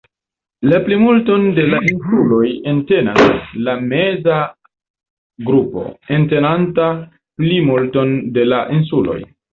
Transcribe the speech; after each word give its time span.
La 0.69 0.77
plimulton 0.85 1.43
de 1.57 1.65
la 1.73 1.81
insuloj 1.89 2.47
entenas 2.71 3.43
la 3.67 3.75
meza 3.91 4.39
grupo, 5.51 5.85
entenanta 6.19 6.89
plimulton 7.43 8.17
de 8.39 8.49
la 8.53 8.65
insuloj. 8.81 9.21